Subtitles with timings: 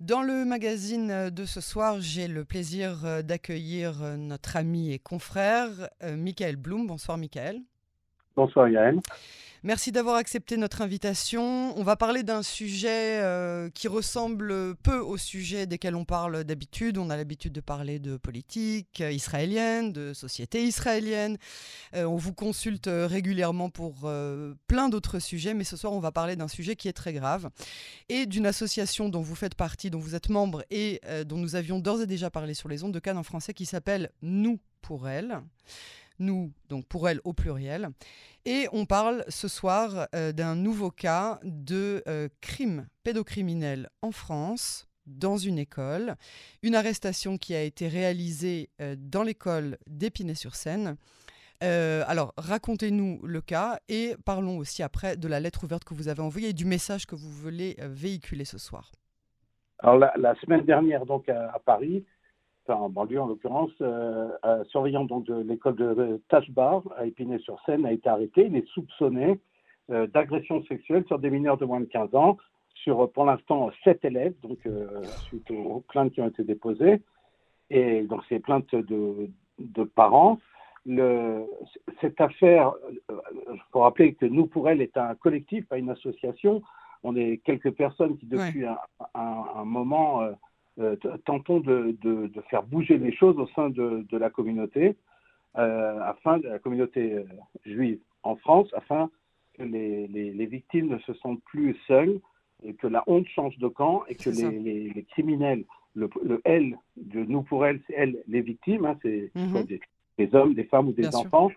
[0.00, 6.56] Dans le magazine de ce soir, j'ai le plaisir d'accueillir notre ami et confrère Michael
[6.56, 6.86] Blum.
[6.86, 7.62] Bonsoir Michael.
[8.36, 9.00] Bonsoir Yael.
[9.62, 11.76] Merci d'avoir accepté notre invitation.
[11.76, 16.98] On va parler d'un sujet euh, qui ressemble peu au sujet desquels on parle d'habitude.
[16.98, 21.38] On a l'habitude de parler de politique israélienne, de société israélienne.
[21.94, 26.12] Euh, on vous consulte régulièrement pour euh, plein d'autres sujets, mais ce soir on va
[26.12, 27.48] parler d'un sujet qui est très grave
[28.10, 31.80] et d'une association dont vous faites partie, dont vous êtes membre et dont nous avions
[31.80, 35.08] d'ores et déjà parlé sur les ondes de Cannes en français qui s'appelle Nous pour
[35.08, 35.40] elle
[36.18, 37.90] nous, donc pour elle au pluriel.
[38.44, 44.88] Et on parle ce soir euh, d'un nouveau cas de euh, crime pédocriminel en France
[45.06, 46.14] dans une école,
[46.62, 50.96] une arrestation qui a été réalisée euh, dans l'école d'Épinay-sur-Seine.
[51.60, 56.22] alors, racontez-nous le cas et parlons aussi après de la lettre ouverte que vous avez
[56.22, 58.92] envoyée et du message que vous voulez véhiculer ce soir.
[59.80, 62.04] Alors, la, semaine dernière, donc à Paris,
[62.70, 64.28] en banlieue en l'occurrence, euh,
[64.68, 68.46] surveillant donc, de l'école de Tachbar à Épinay-sur-Seine a été arrêté.
[68.46, 69.38] Il est soupçonné
[69.90, 72.36] euh, d'agression sexuelle sur des mineurs de moins de 15 ans,
[72.74, 77.02] sur pour l'instant sept élèves, donc euh, suite aux, plaintes qui ont été déposées.
[77.70, 79.28] Et donc ces plaintes de,
[79.58, 80.38] de parents.
[80.84, 81.44] Le,
[82.00, 82.72] cette affaire,
[83.10, 86.62] il faut rappeler que Nous pour elle est un collectif, pas une association.
[87.02, 88.78] On est quelques personnes qui depuis un,
[89.14, 90.32] un, moment euh,
[91.24, 94.96] tentons de, faire bouger les choses au sein de, la communauté,
[95.56, 97.24] euh, afin de la communauté euh,
[97.64, 99.10] juive en France, afin
[99.54, 102.20] que les, victimes ne se sentent plus seules
[102.62, 107.20] et que la honte change de camp et que les, criminels, le, le, L de
[107.20, 109.64] nous pour elles, c'est elles les victimes, hein, c'est mhm.
[110.18, 111.50] des, hommes, des femmes ou des enfants,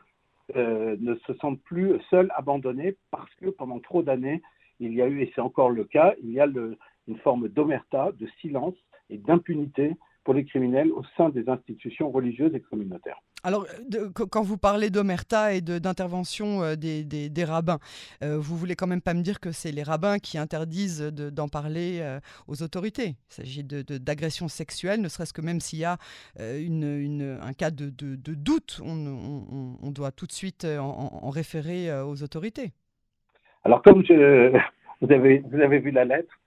[0.56, 4.42] ne se sentent plus seuls, abandonnés, parce que pendant trop d'années,
[4.80, 6.78] il y a eu, et c'est encore le cas, il y a le,
[7.10, 8.76] une forme d'omerta, de silence
[9.10, 13.20] et d'impunité pour les criminels au sein des institutions religieuses et communautaires.
[13.44, 13.66] Alors,
[14.14, 17.80] quand vous parlez d'omerta et d'intervention euh, des, rabbins,
[18.22, 21.48] euh, vous voulez quand même pas me dire que c'est les rabbins qui interdisent d'en
[21.48, 23.16] parler euh, aux autorités.
[23.30, 25.98] Il s'agit d'agression sexuelle, ne serait-ce que même s'il y a
[26.38, 32.72] un cas de, doute, on, doit tout de suite en, référer aux autorités.
[33.64, 34.52] Alors, comme je,
[35.02, 36.39] vous, avez, vous avez vu la lettre,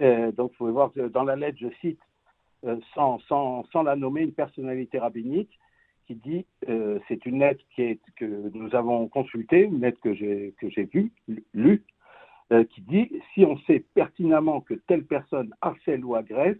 [0.00, 2.00] euh, donc, vous pouvez voir dans la lettre, je cite,
[2.64, 5.58] euh, sans, sans, sans, la nommer, une personnalité rabbinique
[6.06, 10.70] qui dit, euh, c'est une lettre que nous avons consultée, une lettre que j'ai, que
[10.70, 11.12] j'ai vue,
[11.52, 11.84] lue,
[12.70, 16.56] qui dit, si on sait pertinemment que telle personne harcèle ou agresse,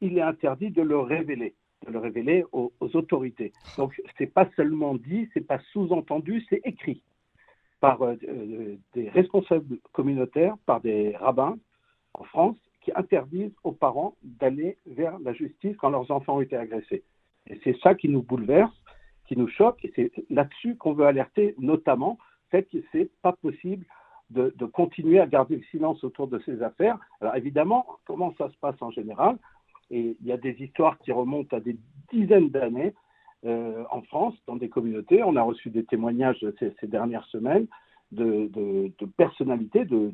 [0.00, 1.54] il est interdit de le révéler,
[1.86, 3.52] de le révéler aux, aux autorités.
[3.76, 7.02] Donc, c'est pas seulement dit, c'est pas sous-entendu, c'est écrit
[7.78, 8.00] par
[8.94, 11.58] des responsables communautaires, par des rabbins
[12.14, 12.56] en France,
[12.88, 17.02] qui interdisent aux parents d'aller vers la justice quand leurs enfants ont été agressés.
[17.46, 18.74] Et c'est ça qui nous bouleverse,
[19.26, 22.18] qui nous choque, et c'est là-dessus qu'on veut alerter notamment,
[22.50, 23.84] fait que c'est pas possible
[24.30, 26.98] de, continuer à garder le silence autour de ces affaires.
[27.20, 29.38] Alors évidemment, comment ça se passe en général?
[29.90, 31.76] Et il y a des histoires qui remontent à des
[32.12, 32.94] dizaines d'années
[33.46, 35.22] euh, en France, dans des communautés.
[35.22, 37.66] On a reçu des témoignages ces, dernières semaines
[38.12, 40.12] de, de personnalités, de,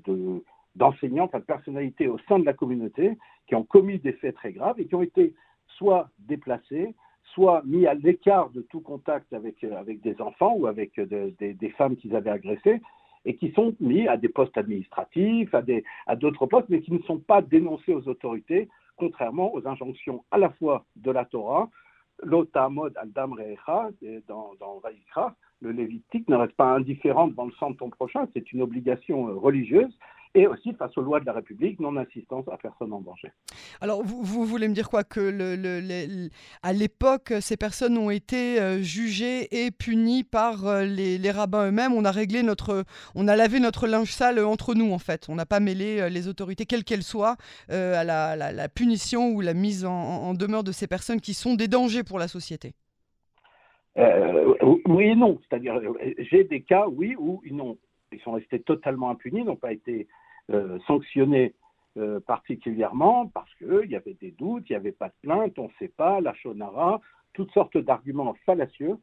[0.77, 4.81] d'enseignants, de personnalités au sein de la communauté qui ont commis des faits très graves
[4.81, 5.35] et qui ont été
[5.77, 6.95] soit déplacés,
[7.35, 11.31] soit mis à l'écart de tout contact avec, euh, avec des enfants ou avec euh,
[11.39, 12.81] des femmes qu'ils avaient agressées
[13.25, 15.55] et qui sont mis à des postes administratifs,
[16.07, 20.39] à, d'autres postes, mais qui ne sont pas dénoncés aux autorités, contrairement aux injonctions à
[20.39, 21.71] la fois de la Torah,
[22.23, 23.91] l'Otamod al-Dam Re'echa,
[24.29, 28.29] dans, dans Vaikra, le Lévitique ne reste pas indifférent devant le sang de ton prochain,
[28.35, 29.99] c'est une obligation euh, religieuse,
[30.35, 33.29] et aussi face aux lois de la République, non-assistance à personne en danger.
[33.81, 35.05] Alors, vous, voulez me dire quoi?
[35.05, 36.29] Que le,
[36.63, 41.93] à l'époque, ces personnes ont été euh, jugées et punies par euh, les, rabbins eux-mêmes.
[41.93, 42.85] On a réglé notre,
[43.15, 45.27] on a lavé notre linge sale entre nous, en fait.
[45.29, 47.37] On n'a pas mêlé euh, les autorités, quelles qu'elles soient,
[47.69, 52.03] à la, punition ou la mise en, demeure de ces personnes qui sont des dangers
[52.03, 52.73] pour la société.
[53.97, 55.39] oui et non.
[55.49, 55.81] C'est-à-dire,
[56.19, 57.55] j'ai des cas, oui, où ils,
[58.13, 60.09] ils sont restés totalement impunis, n'ont pas été
[60.87, 61.55] sanctionné
[61.97, 65.69] euh, particulièrement parce qu'il y avait des doutes, il n'y avait pas de plainte, on
[65.69, 67.01] ne sait pas, la chonara,
[67.35, 68.97] toutes sortes d'arguments fallacieux.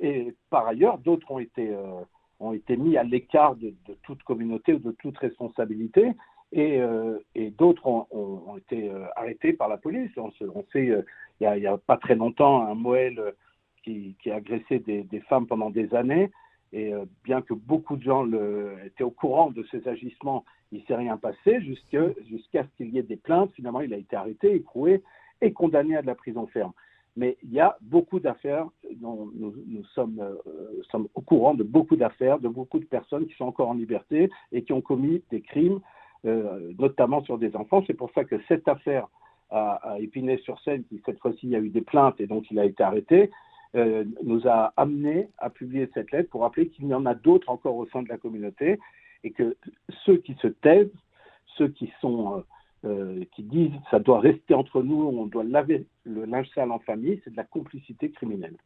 [0.00, 2.00] Et par ailleurs, d'autres ont été, euh,
[2.40, 6.12] ont été mis à l'écart de, toute communauté ou de toute responsabilité.
[6.52, 6.80] Et,
[7.58, 10.10] d'autres ont, été arrêtés par la police.
[10.18, 10.30] On,
[10.72, 10.86] sait,
[11.40, 13.34] il n'y a, pas très longtemps, un Moël
[13.82, 16.30] qui, qui a agressé des, femmes pendant des années
[16.72, 16.92] Et
[17.22, 18.26] bien que beaucoup de gens
[18.84, 22.98] étaient au courant de ces agissements, il ne s'est rien passé jusqu'à ce qu'il y
[22.98, 23.52] ait des plaintes.
[23.52, 25.02] Finalement, il a été arrêté, écroué
[25.42, 26.72] et condamné à de la prison ferme.
[27.14, 28.66] Mais il y a beaucoup d'affaires,
[29.00, 33.44] nous, nous sommes, euh, au courant de beaucoup d'affaires, de beaucoup de personnes qui sont
[33.44, 35.80] encore en liberté et qui ont commis des crimes,
[36.24, 37.84] euh, notamment sur des enfants.
[37.86, 39.08] C'est pour ça que cette affaire
[39.50, 43.30] à, Épinay-sur-Seine, qui cette fois-ci a eu des plaintes et donc il a été arrêté,
[43.74, 47.48] euh, nous a amené à publier cette lettre pour rappeler qu'il y en a d'autres
[47.48, 48.78] encore au sein de la communauté
[49.24, 49.56] et que
[50.04, 50.92] ceux qui se taisent,
[51.56, 52.44] ceux qui sont
[52.84, 56.80] euh, qui disent ça doit rester entre nous, on doit laver le linge sale en
[56.80, 58.56] famille, c'est de la complicité criminelle.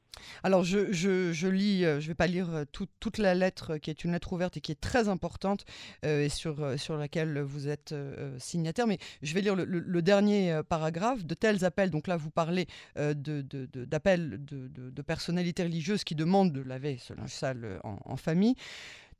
[0.42, 3.90] Alors je, je, lis, euh, je ne vais pas lire euh, toute la lettre qui
[3.90, 5.66] est une lettre ouverte et qui est très importante
[6.02, 7.94] et sur, sur laquelle vous êtes
[8.38, 11.26] signataire, mais je vais lire le, dernier paragraphe.
[11.26, 16.52] De tels appels, donc là vous parlez d'appels de, de, de, personnalités religieuses qui demandent
[16.52, 18.54] de laver ce linge sale en famille.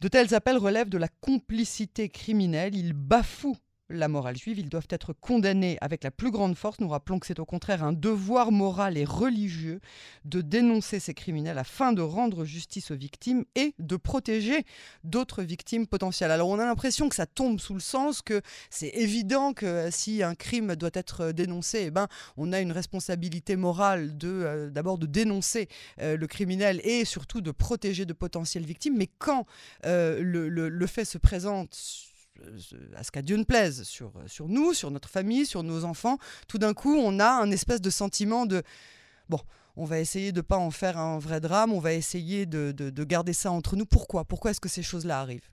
[0.01, 3.57] De tels appels relèvent de la complicité criminelle, ils bafouent
[3.89, 6.81] la morale juive, ils doivent être condamnés avec la plus grande force.
[6.81, 9.81] Nous rappelons que c'est au contraire un devoir moral et religieux
[10.25, 14.65] de dénoncer ces criminels afin de rendre justice aux victimes et de protéger
[15.05, 16.31] d'autres victimes potentielles.
[16.31, 20.23] Alors on a l'impression que ça tombe sous le sens que c'est évident que si
[20.23, 24.99] un crime doit être dénoncé, eh ben, on a une responsabilité morale de euh, d'abord
[24.99, 25.69] de dénoncer
[26.01, 28.97] euh, le criminel et surtout de protéger de potentielles victimes.
[28.97, 29.47] Mais quand
[29.85, 32.16] euh, le fait se présente
[32.95, 36.19] à ce qu'à Dieu ne plaise, sur, sur nous, sur notre famille, sur nos enfants,
[36.49, 38.63] tout d'un coup, on a un espèce de sentiment de,
[39.29, 39.39] bon,
[39.77, 43.05] on va essayer de pas en faire un vrai drame, on va essayer de, de,
[43.05, 43.85] garder ça entre nous.
[43.85, 44.25] Pourquoi?
[44.25, 45.51] Pourquoi est-ce que ces choses-là arrivent?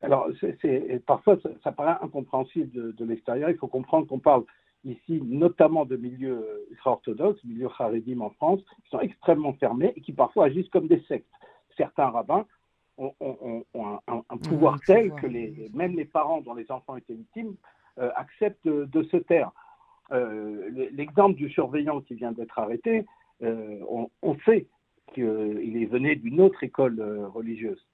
[0.00, 3.50] Alors, c'est, parfois, ça, paraît incompréhensible de, l'extérieur.
[3.50, 4.44] Il faut comprendre qu'on parle
[4.84, 10.12] ici notamment de milieux ultra-orthodoxes, milieux haridim en France, qui sont extrêmement fermés et qui
[10.12, 11.28] parfois agissent comme des sectes.
[11.76, 12.46] Certains rabbins
[12.98, 13.64] ont,
[14.06, 17.54] un, pouvoir tel que les, même les parents dont les enfants étaient victimes
[17.98, 19.50] euh, acceptent de, se taire.
[20.12, 23.06] Euh, l'exemple du surveillant qui vient d'être arrêté,
[23.42, 23.80] euh,
[24.22, 24.66] on, sait
[25.14, 27.00] qu'il venait d'une autre école
[27.34, 27.84] religieuse.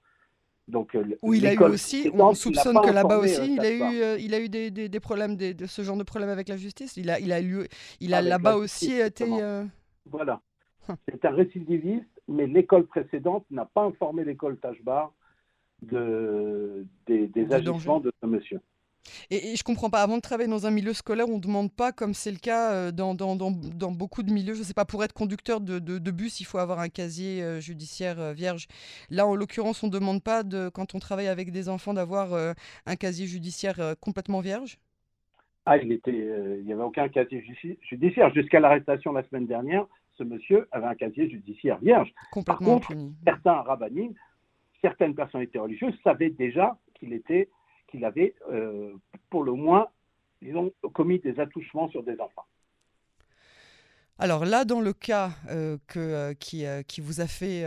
[0.67, 4.35] Donc, Où il a eu aussi, on soupçonne que là-bas aussi, il a eu, il
[4.35, 6.97] a eu des, des, problèmes, de ce genre de problèmes avec la justice.
[6.97, 9.27] Il a, il a, il a là-bas aussi été.
[10.07, 10.41] Voilà.
[10.89, 10.97] Hum.
[11.09, 15.13] C'est un récidiviste mais l'école précédente n'a pas informé l'école Tachbar
[15.83, 18.61] de, des, des agissements de ce monsieur.
[19.31, 21.73] Et, et, je comprends pas, avant de travailler dans un milieu scolaire, on ne demande
[21.73, 24.65] pas, comme c'est le cas euh, dans, dans, dans, dans, beaucoup de milieux, je ne
[24.65, 28.19] sais pas, pour être conducteur de, de, bus, il faut avoir un casier euh, judiciaire
[28.21, 28.67] euh, vierge.
[29.11, 32.55] Là, en l'occurrence, on ne demande pas, de, quand on travaille avec des enfants, d'avoir
[32.87, 34.79] un casier judiciaire complètement vierge?
[35.67, 37.45] Ah, il n'y avait aucun casier
[37.89, 38.33] judiciaire.
[38.35, 42.13] Jusqu'à l'arrestation la semaine dernière, ce monsieur avait un casier judiciaire vierge.
[42.47, 42.93] Par contre,
[43.25, 44.15] certains rabbinim,
[44.81, 47.49] certaines personnalités religieuses savaient déjà qu'il était,
[47.89, 48.93] qu'il avait, euh,
[49.31, 49.89] pour le moins,
[50.43, 52.45] disons, commis des attouchements sur des enfants.
[54.17, 57.65] Alors là, dans le cas euh, euh, qui, euh, qui, vous a fait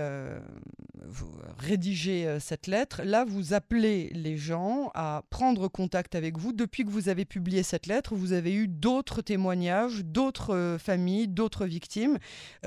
[1.60, 6.54] rédiger cette lettre, là, vous appelez les gens à prendre contact avec vous.
[6.54, 11.66] Depuis que vous avez publié cette lettre, vous avez eu d'autres témoignages, d'autres familles, d'autres
[11.66, 12.18] victimes,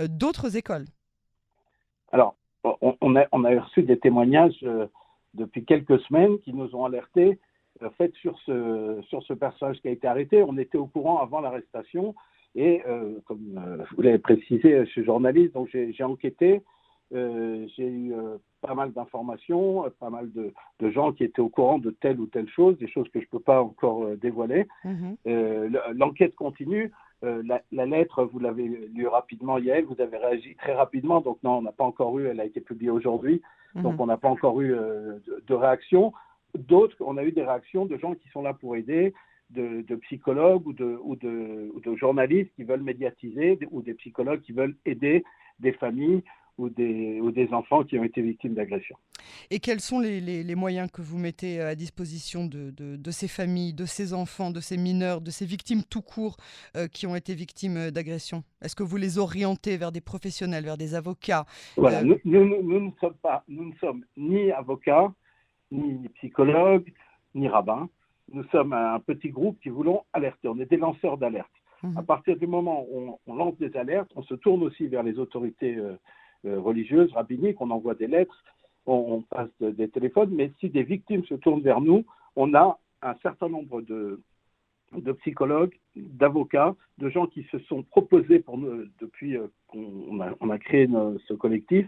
[0.08, 0.84] d'autres écoles.
[2.12, 4.64] Alors, on a, reçu des témoignages
[5.32, 7.38] depuis quelques semaines qui nous ont alertés
[8.20, 10.42] sur ce personnage qui a été arrêté.
[10.42, 12.14] On était au courant avant l'arrestation.
[12.54, 16.62] Et euh, comme euh, vous l'avez précisé, je suis journaliste, donc j'ai enquêté.
[17.12, 18.14] Euh, j'ai eu
[18.60, 22.26] pas mal d'informations, pas mal de, de, gens qui étaient au courant de telle ou
[22.26, 24.66] telle chose, des choses que je ne peux pas encore dévoiler.
[24.84, 25.16] Mhm.
[25.94, 26.92] L'enquête continue.
[27.22, 28.64] La, la, lettre, vous l'avez
[28.94, 32.26] lue rapidement hier, vous avez réagi très rapidement, donc non, on n'a pas encore eu,
[32.26, 33.42] elle a été publiée aujourd'hui,
[33.74, 34.00] donc mhm.
[34.00, 36.12] on n'a pas encore eu de, de réaction.
[36.56, 39.12] D'autres, on a eu des réactions de gens qui sont là pour aider,
[39.50, 44.40] de, psychologues ou de, ou, de, ou de, journalistes qui veulent médiatiser ou des psychologues
[44.42, 45.24] qui veulent aider
[45.58, 46.22] des familles
[46.58, 48.96] ou des, ou des enfants qui ont été victimes d'agressions.
[49.50, 53.72] Et quels sont les, les, moyens que vous mettez à disposition de, de, ces familles,
[53.72, 56.36] de ces enfants, de ces mineurs, de ces victimes tout court
[56.76, 58.44] euh, qui ont été victimes d'agressions?
[58.60, 61.46] Est-ce que vous les orientez vers des professionnels, vers des avocats?
[61.76, 65.12] Voilà, euh, nous, nous, nous, ne sommes pas, nous ne sommes ni avocats,
[65.70, 66.92] ni psychologues,
[67.34, 67.88] ni rabbins
[68.32, 70.48] nous sommes un petit groupe qui voulons alerter.
[70.48, 71.50] On est des lanceurs d'alerte.
[71.82, 71.96] Mhm.
[71.96, 75.18] À partir du moment où on, lance des alertes, on se tourne aussi vers les
[75.18, 75.96] autorités euh,
[76.46, 78.44] euh, religieuses, rabbiniques, on envoie des lettres,
[78.86, 83.14] on, passe des téléphones, mais si des victimes se tournent vers nous, on a un
[83.22, 84.20] certain nombre de,
[84.92, 90.34] de psychologues, d'avocats, de gens qui se sont proposés pour nous, depuis euh, qu'on a,
[90.40, 90.88] on a, créé
[91.28, 91.86] ce collectif,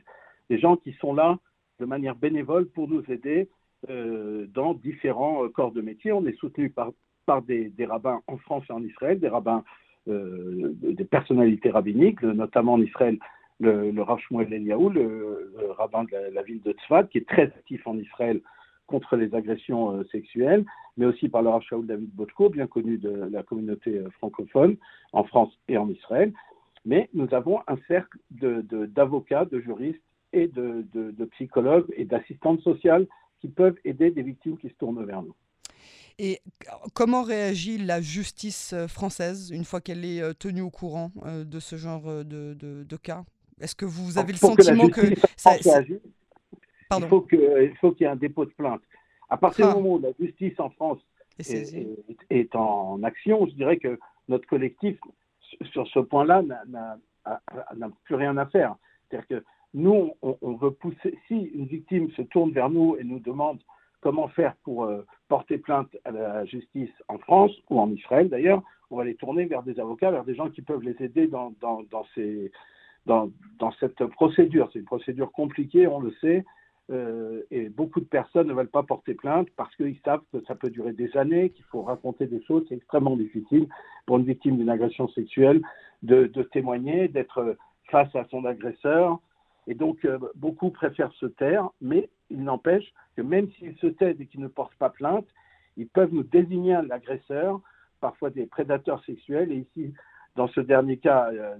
[0.48, 1.38] des gens qui sont là
[1.80, 3.48] de manière bénévole pour nous aider
[3.88, 6.12] dans différents corps de métier.
[6.12, 6.92] On est soutenu par,
[7.42, 9.64] des, rabbins en France et en Israël, des rabbins,
[10.06, 13.18] des personnalités rabbiniques, notamment en Israël,
[13.62, 17.96] le, le Rav le, rabbin de la, ville de Tzfat, qui est très actif en
[17.96, 18.40] Israël
[18.86, 20.64] contre les agressions euh, sexuelles,
[20.96, 24.76] mais aussi par le Rav Shaul David Bochko, bien connu de la communauté euh, francophone
[25.12, 26.32] en France et en Israël.
[26.84, 33.06] Mais nous avons un cercle d'avocats, de, juristes et de psychologues et d'assistantes sociales
[33.42, 35.34] qui peuvent aider des victimes qui se tournent vers nous.
[36.18, 36.40] Et
[36.94, 41.76] comment réagit la justice euh, française une fois qu'elle est tenue au courant de ce
[41.76, 43.24] genre de, de cas?
[43.60, 45.00] Est-ce que vous avez le sentiment que,
[45.36, 45.56] ça,
[46.98, 48.82] il faut qu'il faut qu'il y ait un dépôt de plainte.
[49.28, 49.74] À partir du ah.
[49.76, 50.98] moment où la justice en France
[51.38, 54.98] est, en action, je dirais que notre collectif,
[55.72, 58.76] sur ce point-là, n'a plus rien à faire.
[59.08, 61.18] C'est-à-dire que nous, on, veut pousser.
[61.28, 63.58] Si une victime se tourne vers nous et nous demande
[64.00, 68.62] comment faire pour euh, porter plainte à la justice en France ou en Israël d'ailleurs,
[68.90, 71.54] on va les tourner vers des avocats, vers des gens qui peuvent les aider dans,
[73.80, 74.68] cette procédure.
[74.72, 76.44] C'est une procédure compliquée, on le sait,
[76.90, 80.54] euh, et beaucoup de personnes ne veulent pas porter plainte parce qu'ils savent que ça
[80.54, 82.66] peut durer des années, qu'il faut raconter des choses.
[82.68, 83.66] C'est extrêmement difficile
[84.04, 85.62] pour une victime d'une agression sexuelle
[86.02, 87.56] de témoigner, d'être
[87.90, 89.20] face à son agresseur.
[89.66, 94.20] Et donc, euh, beaucoup préfèrent se taire, mais il n'empêche que même s'ils se taisent
[94.20, 95.26] et qu'ils ne portent pas plainte,
[95.76, 97.60] ils peuvent nous désigner un agresseur,
[98.00, 99.52] parfois des prédateurs sexuels.
[99.52, 99.94] Et ici,
[100.36, 101.56] dans ce dernier cas, euh,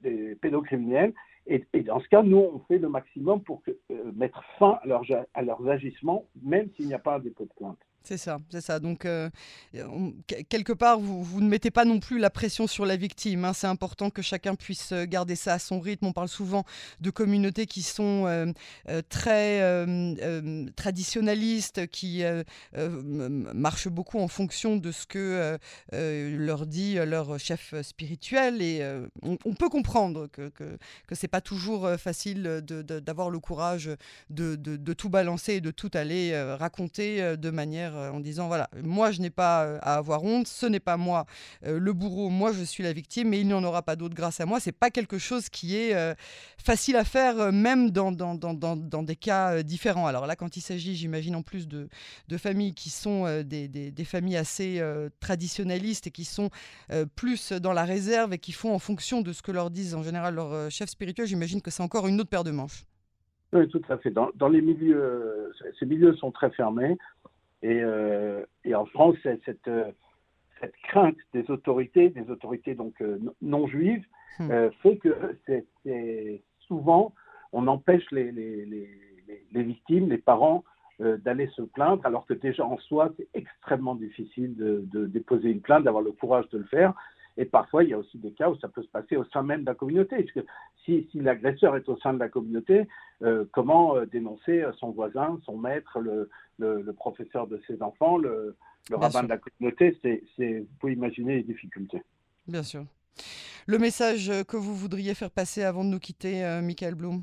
[0.00, 1.14] des, pédocriminels.
[1.46, 5.42] Et, dans ce cas, nous, on fait le maximum pour euh, mettre fin à, à
[5.42, 7.78] leurs agissements, même s'il n'y a pas dépôt de plainte.
[8.04, 8.80] C'est ça, c'est ça.
[8.80, 9.28] Donc, euh,
[10.48, 13.44] quelque part, vous, ne mettez pas non plus la pression sur la victime.
[13.44, 13.52] Hein.
[13.52, 16.06] C'est important que chacun puisse euh, garder ça à son rythme.
[16.06, 16.64] On parle souvent
[17.00, 18.50] de communautés qui sont euh,
[19.10, 19.58] très
[20.74, 22.22] traditionnalistes, qui
[22.74, 25.58] marchent beaucoup en fonction de ce que
[25.92, 28.62] leur dit leur chef spirituel.
[28.62, 28.82] Et
[29.22, 30.50] on, peut comprendre que,
[31.12, 33.90] ce n'est pas toujours facile d'avoir le courage
[34.30, 39.10] de, tout balancer et de tout aller raconter de manière euh, en disant voilà, moi
[39.10, 41.26] je n'ai pas euh, à avoir honte, ce n'est pas moi
[41.66, 44.14] euh, le bourreau, moi je suis la victime, mais il n'y en aura pas d'autre
[44.14, 44.60] grâce à moi.
[44.60, 45.94] C'est pas quelque chose qui est
[46.58, 50.06] facile à faire, même dans, dans, dans, dans, des cas différents.
[50.06, 51.88] Alors là, quand il s'agit, j'imagine en plus de,
[52.28, 54.82] de, familles qui sont des, des, familles assez
[55.20, 56.50] traditionnalistes et qui sont
[57.16, 60.02] plus dans la réserve et qui font en fonction de ce que leur disent en
[60.02, 62.84] général leurs chefs spirituels, j'imagine que c'est encore une autre paire de manches.
[63.52, 64.10] Oui, tout à fait.
[64.10, 66.98] Dans les milieux, ces milieux sont très fermés.
[67.62, 69.90] Et, euh, et en France, cette, euh,
[70.60, 74.04] cette crainte des autorités, des autorités donc euh, non juives,
[74.38, 74.68] hmm.
[74.82, 77.14] fait que c'est souvent
[77.52, 78.90] on empêche les, les, les,
[79.52, 80.64] les, victimes, les parents
[81.00, 85.60] d'aller se plaindre, alors que déjà en soi, c'est extrêmement difficile de, de, déposer une
[85.60, 86.92] plainte, d'avoir le courage de le faire.
[87.38, 89.44] Et parfois, il y a aussi des cas où ça peut se passer au sein
[89.44, 90.16] même de la communauté.
[90.16, 90.40] Parce que
[90.84, 92.88] si, si l'agresseur est au sein de la communauté,
[93.22, 96.28] euh, comment euh, dénoncer son voisin, son maître, le,
[96.58, 98.56] le, professeur de ses enfants, le,
[98.90, 102.02] le rabbin de la communauté c'est, Vous pouvez imaginer les difficultés.
[102.48, 102.84] Bien sûr.
[103.68, 107.22] Le message que vous voudriez faire passer avant de nous quitter, euh, Michael Blum?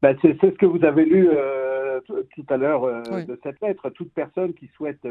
[0.00, 1.28] Ben, c'est, ce que vous avez lu
[2.34, 3.90] tout à l'heure de cette lettre.
[3.90, 5.06] Toute personne qui souhaite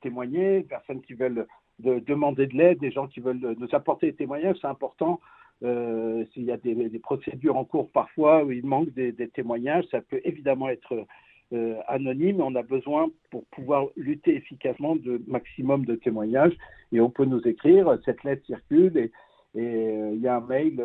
[0.00, 1.46] témoigner, personnes qui veulent
[1.80, 5.20] de demander de l'aide, des gens qui veulent nous apporter des témoignages, c'est important.
[5.62, 10.00] Euh, s'il y a des, procédures en cours parfois où il manque des, témoignages, ça
[10.00, 11.06] peut évidemment être
[11.52, 12.40] euh, anonyme.
[12.40, 16.56] On a besoin pour pouvoir lutter efficacement de maximum de témoignages
[16.92, 17.98] et on peut nous écrire.
[18.04, 19.12] Cette lettre circule et,
[19.56, 20.84] euh, il y a un mail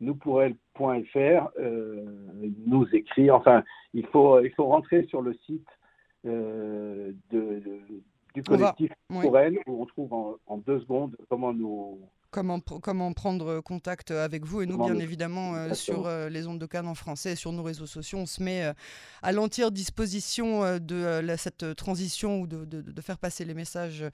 [0.00, 1.50] nouspourelle.fr
[2.66, 3.34] nous écrire.
[3.34, 5.68] Enfin, il faut il faut rentrer sur le site
[6.24, 7.14] de
[8.36, 11.98] du collectif pour elle, où on trouve en, en, deux secondes comment nous,
[12.30, 14.62] comment, comment prendre contact avec vous.
[14.62, 17.62] Et nous, bien évidemment, euh, sur euh, les ondes de Cannes en français, sur nos
[17.62, 18.72] réseaux sociaux, on se met euh,
[19.22, 24.04] à l'entière disposition de cette transition ou de, de, faire passer les messages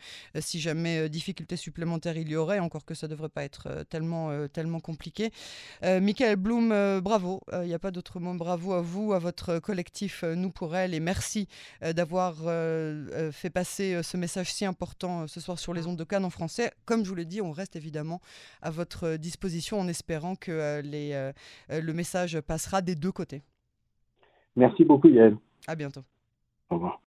[0.40, 4.48] si jamais difficultés supplémentaires il y aurait, encore que ça ne devrait pas être tellement,
[4.48, 5.30] tellement compliqué.
[5.82, 7.40] Michael Blum, bravo.
[7.52, 8.34] Il n'y a pas d'autre mot.
[8.34, 10.94] Bravo à vous, à votre collectif Nous pour elle.
[10.94, 11.48] Et merci
[11.80, 12.36] d'avoir
[13.32, 16.72] fait passer ce message si important ce soir sur les ondes de Cannes en français.
[16.84, 18.01] Comme je vous l'ai dit, on reste évidemment
[18.60, 21.32] à votre disposition en espérant que euh, les, euh,
[21.68, 23.42] le message passera des deux côtés.
[24.56, 25.36] Merci beaucoup Yael.
[25.66, 26.02] À bientôt.
[26.70, 27.00] Au revoir.